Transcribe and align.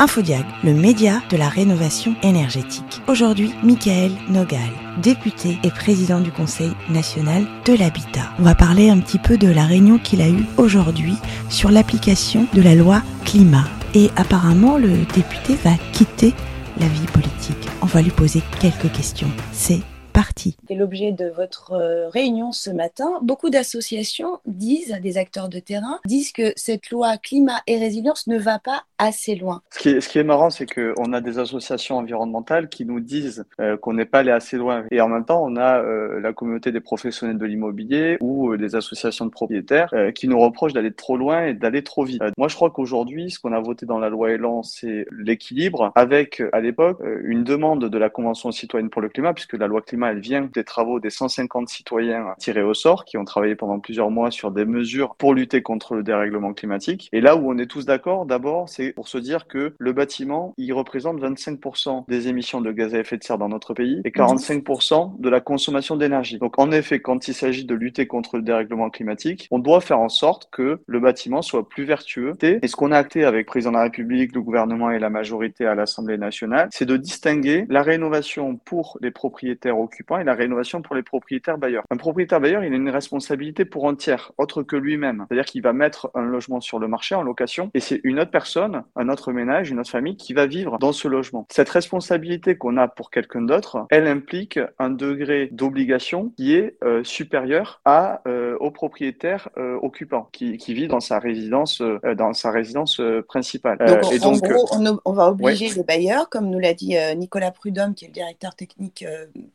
Infodiag, 0.00 0.46
le 0.64 0.72
média 0.72 1.20
de 1.28 1.36
la 1.36 1.50
rénovation 1.50 2.16
énergétique. 2.22 3.02
Aujourd'hui, 3.06 3.52
Michael 3.62 4.12
Nogal, 4.30 4.70
député 5.02 5.58
et 5.62 5.68
président 5.68 6.20
du 6.20 6.32
Conseil 6.32 6.72
national 6.88 7.44
de 7.66 7.74
l'habitat. 7.74 8.32
On 8.38 8.42
va 8.42 8.54
parler 8.54 8.88
un 8.88 8.98
petit 8.98 9.18
peu 9.18 9.36
de 9.36 9.48
la 9.48 9.66
réunion 9.66 9.98
qu'il 9.98 10.22
a 10.22 10.28
eue 10.30 10.46
aujourd'hui 10.56 11.16
sur 11.50 11.70
l'application 11.70 12.46
de 12.54 12.62
la 12.62 12.74
loi 12.74 13.02
climat. 13.26 13.68
Et 13.94 14.08
apparemment, 14.16 14.78
le 14.78 14.88
député 15.14 15.54
va 15.62 15.72
quitter 15.92 16.32
la 16.78 16.86
vie 16.86 17.06
politique. 17.12 17.68
On 17.82 17.86
va 17.86 18.00
lui 18.00 18.10
poser 18.10 18.40
quelques 18.58 18.90
questions. 18.92 19.30
C'est 19.52 19.82
parti. 20.20 20.54
C'est 20.68 20.74
l'objet 20.74 21.12
de 21.12 21.28
votre 21.30 21.72
euh, 21.72 22.10
réunion 22.10 22.52
ce 22.52 22.68
matin. 22.68 23.10
Beaucoup 23.22 23.48
d'associations 23.48 24.38
disent, 24.44 24.94
des 25.02 25.16
acteurs 25.16 25.48
de 25.48 25.58
terrain, 25.60 25.98
disent 26.04 26.32
que 26.32 26.52
cette 26.56 26.90
loi 26.90 27.16
climat 27.16 27.62
et 27.66 27.78
résilience 27.78 28.26
ne 28.26 28.38
va 28.38 28.58
pas 28.58 28.82
assez 28.98 29.34
loin. 29.34 29.62
Ce 29.70 29.78
qui 29.78 29.88
est, 29.88 30.00
ce 30.02 30.10
qui 30.10 30.18
est 30.18 30.24
marrant, 30.24 30.50
c'est 30.50 30.66
qu'on 30.66 31.14
a 31.14 31.22
des 31.22 31.38
associations 31.38 31.96
environnementales 31.96 32.68
qui 32.68 32.84
nous 32.84 33.00
disent 33.00 33.46
euh, 33.60 33.78
qu'on 33.78 33.94
n'est 33.94 34.04
pas 34.04 34.18
allé 34.18 34.30
assez 34.30 34.58
loin. 34.58 34.84
Et 34.90 35.00
en 35.00 35.08
même 35.08 35.24
temps, 35.24 35.42
on 35.42 35.56
a 35.56 35.78
euh, 35.78 36.20
la 36.20 36.34
communauté 36.34 36.70
des 36.70 36.80
professionnels 36.80 37.38
de 37.38 37.46
l'immobilier 37.46 38.18
ou 38.20 38.54
des 38.58 38.74
associations 38.76 39.24
de 39.24 39.30
propriétaires 39.30 39.94
qui 40.14 40.28
nous 40.28 40.38
reprochent 40.38 40.74
d'aller 40.74 40.92
trop 40.92 41.16
loin 41.16 41.46
et 41.46 41.54
d'aller 41.54 41.82
trop 41.82 42.04
vite. 42.04 42.22
moi, 42.36 42.48
je 42.48 42.56
crois 42.56 42.70
qu'aujourd'hui, 42.70 43.30
ce 43.30 43.38
qu'on 43.38 43.54
a 43.54 43.60
voté 43.60 43.86
dans 43.86 43.98
la 43.98 44.10
loi 44.10 44.32
Elan, 44.32 44.62
c'est 44.62 45.06
l'équilibre 45.10 45.92
avec, 45.94 46.42
à 46.52 46.60
l'époque, 46.60 46.98
une 47.24 47.42
demande 47.42 47.88
de 47.88 47.98
la 47.98 48.10
Convention 48.10 48.52
citoyenne 48.52 48.90
pour 48.90 49.00
le 49.00 49.08
climat, 49.08 49.32
puisque 49.32 49.54
la 49.54 49.66
loi 49.66 49.80
climat 49.80 50.09
elle 50.10 50.20
vient 50.20 50.48
des 50.52 50.64
travaux 50.64 51.00
des 51.00 51.10
150 51.10 51.68
citoyens 51.68 52.34
tirés 52.38 52.62
au 52.62 52.74
sort 52.74 53.04
qui 53.04 53.16
ont 53.16 53.24
travaillé 53.24 53.54
pendant 53.54 53.78
plusieurs 53.78 54.10
mois 54.10 54.30
sur 54.30 54.50
des 54.50 54.64
mesures 54.64 55.14
pour 55.16 55.34
lutter 55.34 55.62
contre 55.62 55.94
le 55.94 56.02
dérèglement 56.02 56.52
climatique. 56.52 57.08
Et 57.12 57.20
là 57.20 57.36
où 57.36 57.50
on 57.50 57.58
est 57.58 57.66
tous 57.66 57.86
d'accord, 57.86 58.26
d'abord, 58.26 58.68
c'est 58.68 58.92
pour 58.92 59.08
se 59.08 59.18
dire 59.18 59.46
que 59.46 59.74
le 59.78 59.92
bâtiment, 59.92 60.54
il 60.56 60.72
représente 60.72 61.20
25% 61.20 62.04
des 62.08 62.28
émissions 62.28 62.60
de 62.60 62.72
gaz 62.72 62.94
à 62.94 62.98
effet 62.98 63.16
de 63.16 63.24
serre 63.24 63.38
dans 63.38 63.48
notre 63.48 63.74
pays 63.74 64.00
et 64.04 64.10
45% 64.10 65.20
de 65.20 65.28
la 65.28 65.40
consommation 65.40 65.96
d'énergie. 65.96 66.38
Donc 66.38 66.58
en 66.58 66.70
effet, 66.72 67.00
quand 67.00 67.28
il 67.28 67.34
s'agit 67.34 67.64
de 67.64 67.74
lutter 67.74 68.06
contre 68.06 68.36
le 68.36 68.42
dérèglement 68.42 68.90
climatique, 68.90 69.48
on 69.50 69.58
doit 69.58 69.80
faire 69.80 70.00
en 70.00 70.08
sorte 70.08 70.48
que 70.50 70.80
le 70.86 71.00
bâtiment 71.00 71.42
soit 71.42 71.68
plus 71.68 71.84
vertueux. 71.84 72.34
Et 72.42 72.66
ce 72.66 72.76
qu'on 72.76 72.92
a 72.92 72.98
acté 72.98 73.24
avec 73.24 73.46
le 73.46 73.50
président 73.50 73.72
de 73.72 73.76
la 73.76 73.82
République, 73.84 74.34
le 74.34 74.42
gouvernement 74.42 74.90
et 74.90 74.98
la 74.98 75.10
majorité 75.10 75.66
à 75.66 75.74
l'Assemblée 75.74 76.18
nationale, 76.18 76.68
c'est 76.72 76.86
de 76.86 76.96
distinguer 76.96 77.66
la 77.68 77.82
rénovation 77.82 78.56
pour 78.56 78.98
les 79.00 79.10
propriétaires 79.10 79.78
au 79.78 79.86
occupants 80.00 80.18
et 80.18 80.24
la 80.24 80.34
rénovation 80.34 80.80
pour 80.80 80.96
les 80.96 81.02
propriétaires 81.02 81.58
bailleurs. 81.58 81.84
Un 81.90 81.96
propriétaire 81.96 82.40
bailleur, 82.40 82.64
il 82.64 82.72
a 82.72 82.76
une 82.76 82.88
responsabilité 82.88 83.64
pour 83.64 83.84
entière, 83.84 84.32
autre 84.38 84.62
que 84.62 84.76
lui-même. 84.76 85.26
C'est-à-dire 85.28 85.44
qu'il 85.44 85.62
va 85.62 85.72
mettre 85.72 86.10
un 86.14 86.22
logement 86.22 86.60
sur 86.60 86.78
le 86.78 86.88
marché 86.88 87.14
en 87.14 87.22
location 87.22 87.70
et 87.74 87.80
c'est 87.80 88.00
une 88.02 88.18
autre 88.18 88.30
personne, 88.30 88.82
un 88.96 89.08
autre 89.10 89.32
ménage, 89.32 89.70
une 89.70 89.78
autre 89.78 89.90
famille 89.90 90.16
qui 90.16 90.32
va 90.32 90.46
vivre 90.46 90.78
dans 90.78 90.92
ce 90.92 91.06
logement. 91.06 91.46
Cette 91.50 91.68
responsabilité 91.68 92.56
qu'on 92.56 92.78
a 92.78 92.88
pour 92.88 93.10
quelqu'un 93.10 93.42
d'autre, 93.42 93.86
elle 93.90 94.06
implique 94.06 94.58
un 94.78 94.90
degré 94.90 95.48
d'obligation 95.52 96.32
qui 96.36 96.54
est 96.54 96.76
euh, 96.82 97.04
supérieur 97.04 97.80
à 97.84 98.22
euh, 98.26 98.56
au 98.60 98.70
propriétaire 98.70 99.50
euh, 99.58 99.78
occupant 99.82 100.28
qui, 100.32 100.56
qui, 100.56 100.72
vit 100.72 100.88
dans 100.88 101.00
sa 101.00 101.18
résidence 101.18 101.82
dans 102.16 102.32
sa 102.32 102.50
résidence 102.50 103.00
principale. 103.28 103.78
Donc, 103.78 104.12
et 104.12 104.18
donc, 104.18 104.42
en 104.44 104.48
gros, 104.48 105.00
on, 105.04 105.12
va 105.12 105.28
obliger 105.28 105.68
les 105.68 105.82
bailleurs, 105.82 106.28
comme 106.30 106.48
nous 106.48 106.58
l'a 106.58 106.74
dit 106.74 106.96
Nicolas 107.16 107.50
Prudhomme, 107.50 107.94
qui 107.94 108.04
est 108.04 108.08
le 108.08 108.14
directeur 108.14 108.54
technique 108.54 109.04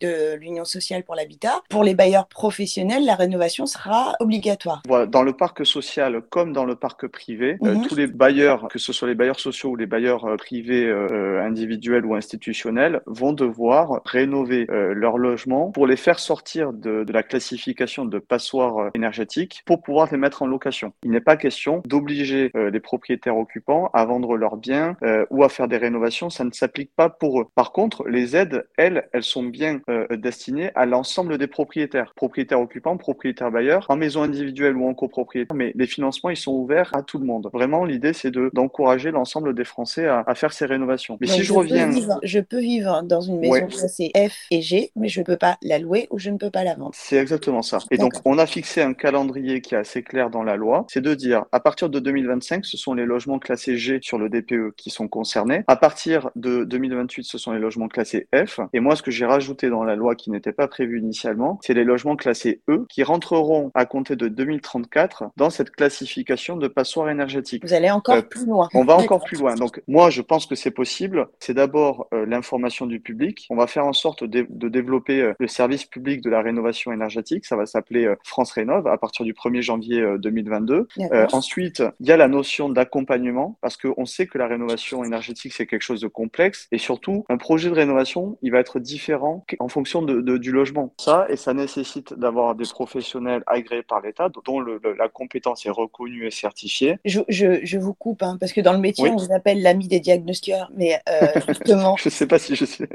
de 0.01 0.34
l'Union 0.35 0.65
sociale 0.65 1.03
pour 1.03 1.15
l'habitat. 1.15 1.61
Pour 1.69 1.83
les 1.83 1.95
bailleurs 1.95 2.27
professionnels, 2.27 3.05
la 3.05 3.15
rénovation 3.15 3.65
sera 3.65 4.15
obligatoire. 4.19 4.81
Voilà, 4.87 5.05
dans 5.05 5.23
le 5.23 5.33
parc 5.33 5.65
social 5.65 6.21
comme 6.29 6.53
dans 6.53 6.65
le 6.65 6.75
parc 6.75 7.07
privé, 7.07 7.57
euh, 7.63 7.75
mhm. 7.75 7.87
tous 7.87 7.95
les 7.95 8.07
bailleurs, 8.07 8.67
que 8.67 8.79
ce 8.79 8.93
soit 8.93 9.07
les 9.07 9.15
bailleurs 9.15 9.39
sociaux 9.39 9.71
ou 9.71 9.75
les 9.75 9.85
bailleurs 9.85 10.25
euh, 10.25 10.37
privés 10.37 10.85
euh, 10.85 11.41
individuels 11.43 12.05
ou 12.05 12.15
institutionnels, 12.15 13.01
vont 13.05 13.33
devoir 13.33 14.01
rénover 14.05 14.67
leurs 14.69 15.17
logements 15.17 15.71
pour 15.71 15.87
les 15.87 15.95
faire 15.95 16.19
sortir 16.19 16.73
de, 16.73 17.03
de 17.03 17.13
la 17.13 17.23
classification 17.23 18.05
de 18.05 18.19
passoires 18.19 18.91
énergétiques 18.93 19.63
pour 19.65 19.81
pouvoir 19.81 20.07
les 20.11 20.17
mettre 20.17 20.41
en 20.41 20.47
location. 20.47 20.93
Il 21.03 21.11
n'est 21.11 21.21
pas 21.21 21.37
question 21.37 21.81
d'obliger 21.85 22.51
les 22.53 22.79
propriétaires 22.79 23.37
occupants 23.37 23.89
à 23.93 24.05
vendre 24.05 24.37
leurs 24.37 24.57
biens 24.57 24.95
ou 25.29 25.43
à 25.43 25.49
faire 25.49 25.67
des 25.67 25.77
rénovations. 25.77 26.29
Ça 26.29 26.43
ne 26.43 26.51
s'applique 26.51 26.91
pas 26.95 27.09
pour 27.09 27.41
eux. 27.41 27.45
Par 27.55 27.71
contre, 27.71 28.07
les 28.07 28.35
aides, 28.35 28.67
elles, 28.77 29.07
elles 29.13 29.23
sont 29.23 29.43
bien 29.43 29.81
destiné 30.25 30.71
à 30.73 30.87
l'ensemble 30.87 31.37
des 31.37 31.45
propriétaires, 31.45 32.13
propriétaires 32.15 32.59
occupants, 32.59 32.97
propriétaires 32.97 33.51
bailleurs, 33.51 33.85
en 33.89 33.95
maison 33.95 34.23
individuelle 34.23 34.75
ou 34.75 34.87
en 34.87 34.95
copropriété. 34.95 35.53
Mais 35.53 35.71
les 35.75 35.85
financements, 35.85 36.31
ils 36.31 36.37
sont 36.37 36.51
ouverts 36.51 36.89
à 36.95 37.03
tout 37.03 37.19
le 37.19 37.25
monde. 37.25 37.47
Vraiment, 37.53 37.85
l'idée, 37.85 38.13
c'est 38.13 38.31
de, 38.31 38.49
d'encourager 38.53 39.11
l'ensemble 39.11 39.53
des 39.53 39.63
Français 39.63 40.07
à, 40.07 40.23
à, 40.25 40.33
faire 40.33 40.51
ces 40.51 40.65
rénovations. 40.65 41.17
Mais 41.21 41.27
si 41.27 41.43
je, 41.43 41.53
reviens... 41.53 41.91
je 42.23 42.39
peux 42.39 42.59
vivre 42.59 43.03
dans 43.03 43.21
une 43.21 43.39
maison 43.39 43.67
classée 43.67 44.11
F 44.15 44.47
et 44.49 44.61
G, 44.61 44.91
mais 44.95 45.09
je 45.09 45.19
ne 45.19 45.25
peux 45.25 45.37
pas 45.37 45.57
la 45.61 45.77
louer 45.77 46.07
ou 46.09 46.17
je 46.17 46.31
ne 46.31 46.37
peux 46.37 46.49
pas 46.49 46.63
la 46.63 46.73
vendre. 46.73 46.91
C'est 46.95 47.17
exactement 47.17 47.61
ça. 47.61 47.77
Et 47.91 47.97
donc, 47.97 48.13
on 48.25 48.39
a 48.39 48.47
fixé 48.47 48.81
un 48.81 48.93
calendrier 48.93 49.61
qui 49.61 49.75
est 49.75 49.77
assez 49.77 50.01
clair 50.01 50.31
dans 50.31 50.43
la 50.43 50.55
loi. 50.55 50.85
C'est 50.89 51.01
de 51.01 51.13
dire, 51.13 51.45
à 51.51 51.59
partir 51.59 51.89
de 51.89 51.99
2025, 51.99 52.65
ce 52.65 52.77
sont 52.77 52.95
les 52.95 53.05
logements 53.05 53.37
classés 53.37 53.77
G 53.77 53.99
sur 54.01 54.17
le 54.17 54.29
DPE 54.29 54.75
qui 54.75 54.89
sont 54.89 55.07
concernés. 55.07 55.63
À 55.67 55.75
partir 55.75 56.31
de 56.35 56.63
2028, 56.63 57.23
ce 57.25 57.37
sont 57.37 57.51
les 57.51 57.59
logements 57.59 57.87
classés 57.87 58.27
F. 58.33 58.59
Et 58.73 58.79
moi, 58.79 58.95
ce 58.95 59.03
que 59.03 59.11
j'ai 59.11 59.25
rajouté 59.25 59.69
dans 59.69 59.83
la 59.83 59.95
loi 59.95 60.04
qui 60.13 60.29
n'était 60.29 60.53
pas 60.53 60.67
prévu 60.67 60.99
initialement, 60.99 61.59
c'est 61.63 61.73
les 61.73 61.83
logements 61.83 62.15
classés 62.15 62.61
E 62.69 62.85
qui 62.89 63.01
rentreront 63.01 63.71
à 63.73 63.85
compter 63.85 64.15
de 64.15 64.27
2034 64.27 65.31
dans 65.37 65.49
cette 65.49 65.71
classification 65.71 66.57
de 66.57 66.67
passoire 66.67 67.09
énergétique. 67.09 67.63
Vous 67.65 67.73
allez 67.73 67.89
encore 67.89 68.15
euh, 68.15 68.21
plus 68.21 68.45
loin. 68.45 68.69
On 68.73 68.83
va 68.83 68.95
encore 68.97 69.23
plus 69.23 69.39
loin. 69.39 69.55
Donc 69.55 69.81
moi, 69.87 70.09
je 70.09 70.21
pense 70.21 70.45
que 70.45 70.55
c'est 70.55 70.71
possible. 70.71 71.27
C'est 71.39 71.53
d'abord 71.53 72.07
euh, 72.13 72.25
l'information 72.25 72.85
du 72.85 72.99
public. 72.99 73.47
On 73.49 73.55
va 73.55 73.67
faire 73.67 73.85
en 73.85 73.93
sorte 73.93 74.23
de, 74.23 74.45
développer 74.69 75.21
euh, 75.21 75.33
le 75.39 75.47
service 75.47 75.85
public 75.85 76.21
de 76.21 76.29
la 76.29 76.41
rénovation 76.41 76.91
énergétique. 76.91 77.45
Ça 77.45 77.55
va 77.55 77.65
s'appeler 77.65 78.13
France 78.23 78.51
Rénove 78.51 78.87
à 78.87 78.97
partir 78.97 79.25
du 79.25 79.33
1er 79.33 79.61
janvier 79.61 80.05
2022. 80.19 80.87
ensuite, 81.31 81.83
il 81.99 82.07
y 82.07 82.11
a 82.11 82.17
la 82.17 82.27
notion 82.27 82.69
d'accompagnement 82.69 83.57
parce 83.61 83.77
qu'on 83.77 84.05
sait 84.05 84.27
que 84.27 84.37
la 84.37 84.47
rénovation 84.47 85.03
énergétique, 85.03 85.53
c'est 85.53 85.65
quelque 85.65 85.81
chose 85.81 86.01
de 86.01 86.07
complexe. 86.07 86.67
Et 86.71 86.77
surtout, 86.77 87.25
un 87.29 87.37
projet 87.37 87.69
de 87.69 87.75
rénovation, 87.75 88.37
il 88.41 88.51
va 88.51 88.59
être 88.59 88.79
différent 88.79 89.45
en 89.59 89.67
fonction 89.67 89.94
de, 90.01 90.37
du 90.37 90.51
logement. 90.51 90.93
Ça, 90.97 91.25
et 91.29 91.35
ça 91.35 91.53
nécessite 91.53 92.13
d'avoir 92.13 92.55
des 92.55 92.65
professionnels 92.65 93.43
agréés 93.47 93.83
par 93.83 94.01
l'État, 94.01 94.29
dont 94.45 94.59
la 94.59 95.09
compétence 95.09 95.65
est 95.65 95.69
reconnue 95.69 96.27
et 96.27 96.31
certifiée. 96.31 96.97
Je, 97.05 97.21
je, 97.27 97.59
je 97.63 97.77
vous 97.77 97.93
coupe, 97.93 98.23
hein, 98.23 98.37
parce 98.39 98.53
que 98.53 98.61
dans 98.61 98.73
le 98.73 98.79
métier, 98.79 99.09
on 99.09 99.15
vous 99.15 99.33
appelle 99.33 99.61
l'ami 99.61 99.87
des 99.87 99.99
diagnostiqueurs, 99.99 100.71
mais 100.75 100.99
euh, 101.09 101.27
justement... 101.47 101.95
je 101.97 102.07
ne 102.07 102.11
sais 102.11 102.27
pas 102.27 102.39
si 102.39 102.55
je 102.55 102.65
suis... 102.65 102.85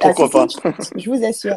Pourquoi 0.00 0.28
ah, 0.32 0.46
pas 0.62 0.72
Je 0.96 1.10
vous 1.10 1.24
assure. 1.24 1.56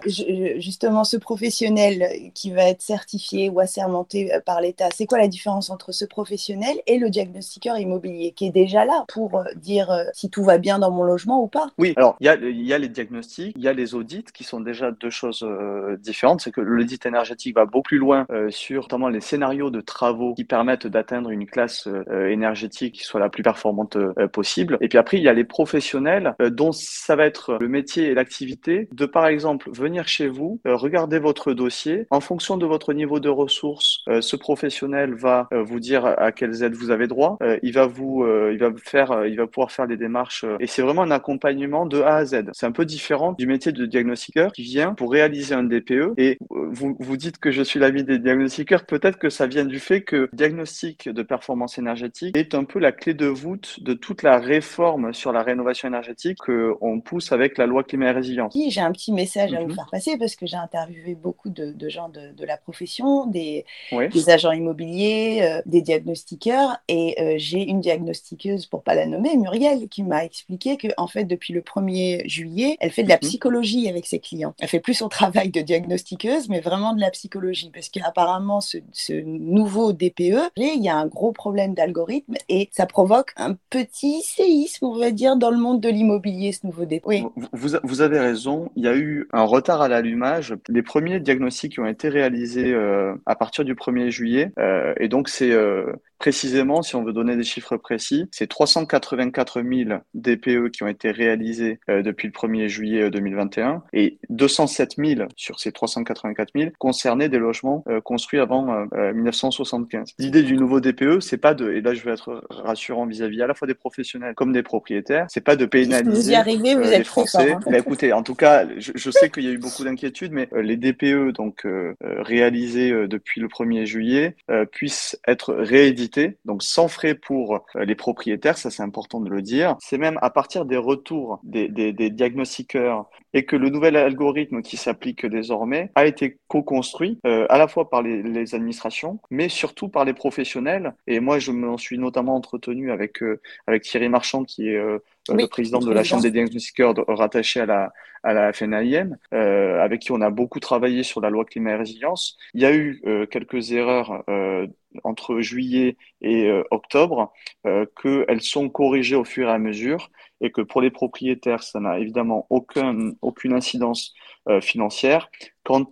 justement, 0.59 1.03
ce 1.03 1.17
professionnel 1.17 2.31
qui 2.33 2.51
va 2.51 2.63
être 2.69 2.81
certifié 2.81 3.49
ou 3.49 3.59
assermenté 3.59 4.33
euh, 4.33 4.39
par 4.39 4.61
l'État, 4.61 4.89
c'est 4.93 5.05
quoi 5.05 5.17
la 5.17 5.27
différence 5.27 5.69
entre 5.69 5.91
ce 5.91 6.05
professionnel 6.05 6.75
et 6.87 6.97
le 6.97 7.09
diagnostiqueur 7.09 7.77
immobilier, 7.77 8.31
qui 8.31 8.47
est 8.47 8.51
déjà 8.51 8.85
là 8.85 9.05
pour 9.07 9.39
euh, 9.39 9.43
dire 9.55 10.05
si 10.13 10.29
tout 10.29 10.43
va 10.43 10.57
bien 10.57 10.79
dans 10.79 10.91
mon 10.91 11.03
logement 11.03 11.41
ou 11.41 11.47
pas? 11.47 11.67
Oui, 11.77 11.93
alors 11.97 12.15
il 12.19 12.25
y 12.25 12.29
a, 12.29 12.35
y 12.35 12.73
a 12.73 12.77
les 12.77 12.89
diagnostics, 12.89 13.53
il 13.55 13.63
y 13.63 13.67
a 13.67 13.73
les 13.73 13.95
audits 13.95 14.25
qui 14.33 14.42
sont 14.43 14.59
déjà 14.59 14.91
deux 14.91 15.09
choses 15.09 15.43
euh, 15.43 15.97
différentes. 15.97 16.41
C'est 16.41 16.51
que 16.51 16.61
l'audit 16.61 17.05
énergétique 17.05 17.55
va 17.55 17.65
beaucoup 17.65 17.83
plus 17.83 17.97
loin 17.97 18.25
euh, 18.31 18.49
sur 18.49 18.83
notamment 18.83 19.09
les 19.09 19.19
scénarios 19.19 19.69
de 19.69 19.81
travaux 19.81 20.33
qui 20.35 20.45
permettent 20.45 20.87
d'atteindre 20.87 21.29
une 21.29 21.45
classe 21.45 21.87
euh, 21.87 22.27
énergétique 22.29 22.95
qui 22.95 23.03
soit 23.03 23.19
la 23.19 23.29
plus 23.29 23.43
performante 23.43 23.97
possible. 24.31 24.77
Et 24.79 24.87
puis 24.87 24.97
après, 24.97 25.17
il 25.17 25.23
y 25.23 25.27
a 25.27 25.33
les 25.33 25.43
professionnels 25.43 26.35
dont 26.39 26.71
ça 26.71 27.15
va 27.15 27.25
être 27.25 27.57
le 27.59 27.67
métier 27.67 28.07
et 28.07 28.13
l'activité 28.13 28.87
de, 28.91 29.05
par 29.05 29.27
exemple, 29.27 29.69
venir 29.73 30.07
chez 30.07 30.27
vous, 30.27 30.61
regarder 30.65 31.19
votre 31.19 31.53
dossier. 31.53 32.07
En 32.09 32.19
fonction 32.19 32.57
de 32.57 32.65
votre 32.65 32.93
niveau 32.93 33.19
de 33.19 33.29
ressources, 33.29 34.03
ce 34.19 34.35
professionnel 34.35 35.13
va 35.13 35.49
vous 35.51 35.79
dire 35.79 36.05
à 36.05 36.31
quelles 36.31 36.63
aides 36.63 36.75
vous 36.75 36.91
avez 36.91 37.07
droit. 37.07 37.37
il 37.61 37.73
va 37.73 37.85
vous, 37.85 38.25
il 38.51 38.57
va 38.57 38.69
faire, 38.83 39.25
il 39.25 39.37
va 39.37 39.47
pouvoir 39.47 39.71
faire 39.71 39.87
des 39.87 39.97
démarches. 39.97 40.45
et 40.59 40.67
c'est 40.67 40.81
vraiment 40.81 41.03
un 41.03 41.11
accompagnement 41.11 41.85
de 41.85 42.01
A 42.01 42.15
à 42.15 42.25
Z. 42.25 42.51
C'est 42.53 42.65
un 42.65 42.71
peu 42.71 42.85
différent 42.85 43.33
du 43.33 43.47
métier 43.47 43.71
de 43.71 43.85
diagnostiqueur 44.33 44.51
qui 44.51 44.63
vient 44.63 44.93
pour 44.93 45.11
réaliser 45.11 45.53
un 45.55 45.63
DPE. 45.63 46.13
Et 46.17 46.37
euh, 46.51 46.69
vous, 46.71 46.95
vous 46.99 47.17
dites 47.17 47.37
que 47.37 47.51
je 47.51 47.61
suis 47.61 47.79
l'ami 47.79 48.03
des 48.03 48.19
diagnostiqueurs. 48.19 48.85
Peut-être 48.85 49.17
que 49.17 49.29
ça 49.29 49.47
vient 49.47 49.65
du 49.65 49.79
fait 49.79 50.01
que 50.01 50.29
diagnostic 50.33 51.09
de 51.09 51.23
performance 51.23 51.77
énergétique 51.77 52.37
est 52.37 52.55
un 52.55 52.63
peu 52.63 52.79
la 52.79 52.91
clé 52.91 53.13
de 53.13 53.27
voûte 53.27 53.79
de 53.81 53.93
toute 53.93 54.23
la 54.23 54.39
réforme 54.39 55.13
sur 55.13 55.31
la 55.31 55.43
rénovation 55.43 55.87
énergétique 55.87 56.37
qu'on 56.39 57.01
pousse 57.01 57.31
avec 57.31 57.57
la 57.57 57.65
loi 57.65 57.83
climat 57.83 58.09
et 58.09 58.11
résilience. 58.11 58.53
Oui, 58.55 58.69
j'ai 58.69 58.81
un 58.81 58.91
petit 58.91 59.11
message 59.11 59.53
à 59.53 59.61
vous 59.61 59.67
mhm. 59.67 59.75
faire 59.75 59.87
passer 59.91 60.17
parce 60.17 60.35
que 60.35 60.45
j'ai 60.45 60.57
interviewé 60.57 61.15
beaucoup 61.15 61.49
de, 61.49 61.73
gens 61.89 62.09
de, 62.09 62.45
la 62.45 62.57
profession, 62.57 63.25
des, 63.27 63.65
des 63.91 64.29
agents 64.29 64.51
immobiliers, 64.51 65.41
euh, 65.43 65.61
des 65.65 65.81
diagnostiqueurs. 65.81 66.77
Et 66.87 67.15
euh, 67.19 67.35
j'ai 67.37 67.61
une 67.61 67.81
diagnostiqueuse, 67.81 68.65
pour 68.65 68.83
pas 68.83 68.95
la 68.95 69.05
nommer, 69.05 69.35
Muriel, 69.37 69.87
qui 69.87 70.03
m'a 70.03 70.25
expliqué 70.25 70.77
que 70.77 70.87
en 70.97 71.07
fait, 71.07 71.25
depuis 71.25 71.53
le 71.53 71.61
1er 71.61 72.27
juillet, 72.27 72.77
elle 72.79 72.91
fait 72.91 73.03
de 73.03 73.09
la 73.09 73.15
mhm. 73.15 73.21
psychologie 73.21 73.87
avec 73.87 74.05
ses 74.05 74.19
clients. 74.23 74.55
Elle 74.59 74.67
fait 74.67 74.79
plus 74.79 74.95
son 74.95 75.09
travail 75.09 75.49
de 75.49 75.61
diagnostiqueuse, 75.61 76.49
mais 76.49 76.59
vraiment 76.59 76.93
de 76.93 77.01
la 77.01 77.11
psychologie, 77.11 77.69
parce 77.73 77.89
qu'apparemment, 77.89 78.61
ce, 78.61 78.77
nouveau 79.23 79.93
DPE, 79.93 80.51
il 80.57 80.83
y 80.83 80.89
a 80.89 80.95
un 80.95 81.07
gros 81.07 81.31
problème 81.31 81.73
d'algorithme 81.73 82.35
et 82.49 82.69
ça 82.71 82.85
provoque 82.85 83.31
un 83.37 83.55
petit 83.69 84.21
séisme, 84.21 84.85
on 84.85 84.97
va 84.97 85.11
dire, 85.11 85.35
dans 85.35 85.51
le 85.51 85.57
monde 85.57 85.81
de 85.81 85.89
l'immobilier, 85.89 86.51
ce 86.51 86.65
nouveau 86.65 86.85
DPE. 86.85 87.05
Oui. 87.05 87.23
Vous, 87.51 88.01
avez 88.01 88.19
raison, 88.19 88.71
il 88.75 88.83
y 88.83 88.87
a 88.87 88.95
eu 88.95 89.27
un 89.33 89.43
retard 89.43 89.81
à 89.81 89.87
l'allumage. 89.87 90.55
Les 90.69 90.81
premiers 90.81 91.19
diagnostics 91.19 91.77
ont 91.79 91.85
été 91.85 92.09
réalisés 92.09 92.73
euh, 92.73 93.15
à 93.25 93.35
partir 93.35 93.65
du 93.65 93.75
1er 93.75 94.09
juillet, 94.09 94.51
euh, 94.57 94.93
et 94.99 95.07
donc 95.07 95.29
c'est 95.29 95.51
euh, 95.51 95.93
Précisément, 96.23 96.81
si 96.83 96.95
on 96.95 97.03
veut 97.03 97.11
donner 97.11 97.35
des 97.35 97.43
chiffres 97.43 97.75
précis, 97.75 98.29
c'est 98.31 98.47
384 98.47 99.61
000 99.61 99.99
DPE 100.13 100.71
qui 100.71 100.83
ont 100.83 100.87
été 100.87 101.11
réalisés 101.11 101.81
euh, 101.89 102.01
depuis 102.01 102.29
le 102.29 102.31
1er 102.31 102.69
juillet 102.69 103.09
2021 103.09 103.69
euh, 103.69 103.77
et 103.91 104.19
207 104.29 104.93
000 104.97 105.27
sur 105.35 105.59
ces 105.59 105.73
384 105.73 106.51
000 106.55 106.71
concernaient 106.79 107.27
des 107.27 107.39
logements 107.39 107.83
euh, 107.89 107.99
construits 107.99 108.39
avant 108.39 108.85
1975. 108.93 110.13
L'idée 110.17 110.43
du 110.43 110.55
nouveau 110.55 110.79
DPE, 110.79 111.19
c'est 111.19 111.35
pas 111.35 111.53
de, 111.53 111.69
et 111.73 111.81
là 111.81 111.93
je 111.93 112.01
vais 112.05 112.11
être 112.11 112.45
rassurant 112.49 113.05
vis-à-vis 113.05 113.41
à 113.41 113.47
la 113.47 113.53
fois 113.53 113.67
des 113.67 113.73
professionnels 113.73 114.33
comme 114.33 114.53
des 114.53 114.63
propriétaires, 114.63 115.25
c'est 115.27 115.43
pas 115.43 115.57
de 115.57 115.65
pénaliser 115.65 116.09
vous 116.09 116.31
y 116.31 116.35
arrivez, 116.35 116.75
vous 116.75 116.89
êtes 116.89 117.05
Français. 117.05 117.49
Fort, 117.49 117.57
hein. 117.57 117.69
bah, 117.69 117.77
écoutez, 117.79 118.13
en 118.13 118.23
tout 118.23 118.35
cas, 118.35 118.65
je, 118.77 118.93
je 118.95 119.11
sais 119.11 119.29
qu'il 119.29 119.43
y 119.43 119.49
a 119.49 119.51
eu 119.51 119.57
beaucoup 119.57 119.83
d'inquiétudes, 119.83 120.31
mais 120.31 120.47
les 120.55 120.77
DPE 120.77 121.33
donc 121.33 121.67
réalisés 122.01 122.91
depuis 123.09 123.41
le 123.41 123.49
1er 123.49 123.85
juillet 123.85 124.37
puissent 124.71 125.19
être 125.27 125.53
réédités 125.53 126.12
donc 126.45 126.63
sans 126.63 126.87
frais 126.87 127.15
pour 127.15 127.55
euh, 127.55 127.85
les 127.85 127.95
propriétaires, 127.95 128.57
ça 128.57 128.69
c'est 128.69 128.83
important 128.83 129.19
de 129.19 129.29
le 129.29 129.41
dire. 129.41 129.75
C'est 129.79 129.97
même 129.97 130.17
à 130.21 130.29
partir 130.29 130.65
des 130.65 130.77
retours 130.77 131.39
des, 131.43 131.69
diagnostiqueurs 131.93 133.09
et 133.33 133.45
que 133.45 133.55
le 133.55 133.69
nouvel 133.69 133.95
algorithme 133.95 134.61
qui 134.61 134.77
s'applique 134.77 135.25
désormais 135.25 135.91
a 135.95 136.05
été 136.05 136.37
co-construit 136.47 137.19
euh, 137.25 137.45
à 137.49 137.57
la 137.57 137.67
fois 137.67 137.89
par 137.89 138.01
les, 138.01 138.21
les, 138.21 138.55
administrations, 138.55 139.19
mais 139.31 139.49
surtout 139.49 139.89
par 139.89 140.05
les 140.05 140.13
professionnels. 140.13 140.93
Et 141.07 141.19
moi, 141.19 141.39
je 141.39 141.51
m'en 141.51 141.77
suis 141.77 141.97
notamment 141.97 142.35
entretenu 142.35 142.91
avec, 142.91 143.23
euh, 143.23 143.41
avec 143.67 143.83
Thierry 143.83 144.09
Marchand, 144.09 144.43
qui 144.43 144.69
est 144.69 144.79
le 145.29 145.47
président 145.47 145.79
de 145.79 145.91
la 145.91 146.03
Chambre 146.03 146.23
des 146.23 146.31
diagnostiqueurs 146.31 146.93
rattaché 147.07 147.61
à 147.61 147.65
la, 147.65 147.93
à 148.23 148.33
la 148.33 148.51
FNAIM, 148.51 149.17
euh, 149.33 149.81
avec 149.81 150.01
qui 150.01 150.11
on 150.11 150.21
a 150.21 150.29
beaucoup 150.29 150.59
travaillé 150.59 151.03
sur 151.03 151.21
la 151.21 151.29
loi 151.29 151.45
climat 151.45 151.71
et 151.71 151.75
résilience. 151.75 152.37
Il 152.53 152.61
y 152.61 152.65
a 152.65 152.73
eu 152.73 153.01
euh, 153.05 153.25
quelques 153.25 153.71
erreurs 153.71 154.23
euh, 154.29 154.67
entre 155.03 155.39
juillet 155.39 155.97
et 156.21 156.47
euh, 156.47 156.63
octobre, 156.71 157.31
euh, 157.65 157.85
qu'elles 158.01 158.41
sont 158.41 158.69
corrigées 158.69 159.15
au 159.15 159.23
fur 159.25 159.47
et 159.47 159.51
à 159.51 159.59
mesure 159.59 160.09
et 160.41 160.51
que 160.51 160.61
pour 160.61 160.81
les 160.81 160.91
propriétaires, 160.91 161.63
ça 161.63 161.79
n'a 161.79 161.99
évidemment 161.99 162.45
aucun, 162.49 163.11
aucune 163.21 163.53
incidence 163.53 164.13
euh, 164.49 164.59
financière. 164.59 165.29
Quant 165.63 165.89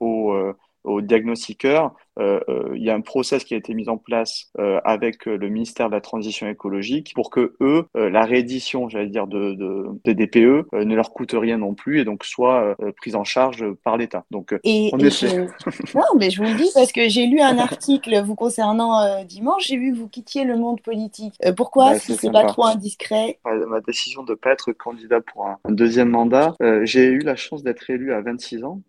aux, 0.00 0.36
aux 0.84 1.00
diagnostiqueurs, 1.00 1.94
il 2.18 2.82
y 2.82 2.90
a 2.90 2.94
un 2.94 3.00
process 3.00 3.44
qui 3.44 3.54
a 3.54 3.56
été 3.56 3.74
mis 3.74 3.88
en 3.88 3.96
place 3.96 4.50
euh, 4.58 4.80
avec 4.84 5.26
le 5.26 5.48
ministère 5.48 5.88
de 5.88 5.94
la 5.94 6.00
Transition 6.00 6.48
écologique 6.48 7.12
pour 7.14 7.30
que 7.30 7.54
eux, 7.60 7.86
la 7.94 8.24
réédition, 8.24 8.88
j'allais 8.88 9.08
dire, 9.08 9.26
de, 9.26 9.54
de, 9.54 9.86
des 10.04 10.14
DPE 10.14 10.72
ne 10.72 10.94
leur 10.94 11.12
coûte 11.12 11.32
rien 11.32 11.58
non 11.58 11.74
plus 11.74 12.00
et 12.00 12.04
donc 12.04 12.24
soit 12.24 12.76
prise 12.96 13.14
en 13.14 13.24
charge 13.24 13.64
par 13.84 13.96
l'État. 13.96 14.24
Donc, 14.30 14.54
et, 14.64 14.90
on 14.92 14.98
Je... 14.98 15.46
non, 15.94 16.02
mais 16.18 16.30
je 16.30 16.42
vous 16.42 16.48
le 16.48 16.56
dis 16.56 16.70
parce 16.74 16.92
que 16.92 17.08
j'ai 17.08 17.26
lu 17.26 17.40
un 17.40 17.58
article 17.58 18.22
vous 18.22 18.34
concernant 18.34 19.24
dimanche, 19.24 19.66
j'ai 19.66 19.76
vu 19.76 19.92
que 19.92 19.98
vous 19.98 20.08
quittiez 20.08 20.44
le 20.44 20.56
monde 20.56 20.80
politique. 20.80 21.34
pourquoi 21.56 21.92
bah, 21.92 21.98
Si 21.98 22.14
c'est 22.14 22.30
pas 22.30 22.44
trop 22.44 22.64
indiscret? 22.64 23.38
Ma 23.44 23.80
décision 23.80 24.22
de 24.22 24.32
ne 24.32 24.36
pas 24.36 24.52
être 24.52 24.72
candidat 24.72 25.20
pour 25.20 25.46
un, 25.46 25.58
deuxième 25.68 26.10
mandat, 26.10 26.54
j'ai 26.82 27.06
eu 27.06 27.20
la 27.20 27.36
chance 27.36 27.62
d'être 27.62 27.88
élu 27.90 28.12
à 28.12 28.20
26 28.20 28.64
ans 28.64 28.80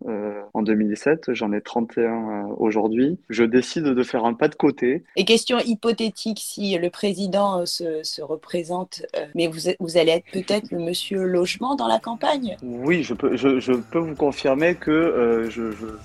en 0.53 0.61
2017. 0.61 1.33
J'en 1.33 1.51
ai 1.53 1.61
31 1.61 2.47
aujourd'hui 2.57 3.19
je 3.30 3.44
décide 3.44 3.83
de 3.83 4.04
faire 4.04 4.25
un 4.25 4.33
pas 4.33 4.48
de 4.48 4.56
côté. 4.56 5.04
Et 5.16 5.25
question 5.25 5.60
hypothétique, 5.60 6.39
si 6.42 6.77
le 6.77 6.89
président 6.89 7.62
euh, 7.62 7.66
se, 8.04 8.21
représente, 8.21 9.04
euh, 9.16 9.25
mais 9.36 9.48
vous, 9.48 9.60
vous 9.80 9.98
allez 9.98 10.12
être 10.12 10.25
peut-être 10.31 10.71
le 10.71 10.80
monsieur 10.80 11.24
logement 11.24 11.75
dans 11.75 11.88
la 11.88 12.00
campagne? 12.00 12.57
Oui, 12.63 13.04
je 13.04 13.13
peux, 13.13 13.36
je, 13.36 13.71
peux 13.74 14.00
vous 14.00 14.16
confirmer 14.16 14.75
que 14.75 14.92
euh, 14.92 15.50
je, 15.50 15.63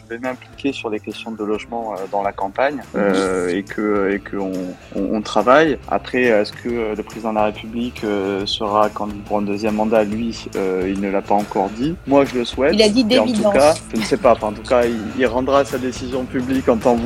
vais 0.09 0.19
m'impliquer 0.19 0.73
sur 0.73 0.91
les 0.91 1.01
questions 1.01 1.33
de 1.33 1.45
logement 1.45 1.95
dans 2.11 2.23
la 2.23 2.33
campagne 2.33 2.83
et 2.95 3.63
que 3.63 4.11
et 4.11 4.19
qu'on 4.19 4.53
on, 4.95 5.23
travaille. 5.23 5.79
Après, 5.89 6.25
est-ce 6.25 6.53
que 6.53 6.95
le 6.95 7.03
président 7.03 7.31
de 7.31 7.37
la 7.37 7.45
République 7.47 8.01
sera 8.45 8.91
candidat 8.91 9.21
pour 9.27 9.39
un 9.39 9.43
deuxième 9.43 9.75
mandat 9.75 10.05
Lui, 10.05 10.47
il 10.55 11.01
ne 11.01 11.11
l'a 11.11 11.23
pas 11.23 11.35
encore 11.35 11.71
dit? 11.71 11.95
Moi, 12.07 12.25
je 12.25 12.39
le 12.39 12.45
souhaite. 12.45 12.75
Il 12.75 12.83
a 12.83 12.89
dit 12.89 13.05
d'évidence. 13.05 13.47
En 13.47 13.51
tout 13.51 13.59
cas, 13.59 13.75
je 13.95 14.01
ne 14.01 14.05
sais 14.05 14.17
pas. 14.17 14.37
en 14.41 14.53
tout 14.53 14.63
cas, 14.63 14.85
il, 14.85 15.01
il 15.19 15.27
rendra 15.27 15.65
sa 15.65 15.79
décision 15.79 16.25
publique 16.25 16.69
en 16.69 16.77
temps 16.77 16.97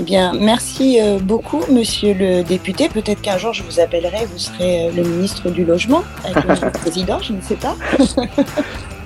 Eh 0.00 0.02
bien, 0.02 0.32
merci 0.38 1.00
euh, 1.00 1.18
beaucoup, 1.18 1.62
monsieur 1.70 2.14
le 2.14 2.42
député. 2.42 2.88
Peut-être 2.88 3.20
qu'un 3.20 3.38
jour, 3.38 3.52
je 3.52 3.62
vous 3.62 3.80
appellerai, 3.80 4.26
vous 4.26 4.38
serez 4.38 4.86
euh, 4.86 4.92
le 4.94 5.02
ministre 5.02 5.50
du 5.50 5.64
Logement, 5.64 6.02
avec 6.24 6.62
le 6.62 6.70
président, 6.80 7.18
je 7.20 7.32
ne 7.32 7.40
sais 7.40 7.56
pas. 7.56 7.76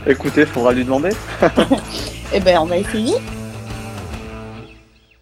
Écoutez, 0.06 0.42
il 0.42 0.46
faudra 0.46 0.72
lui 0.72 0.84
demander. 0.84 1.10
eh 2.32 2.40
bien, 2.40 2.60
on 2.62 2.66
va 2.66 2.78
essayer. 2.78 3.14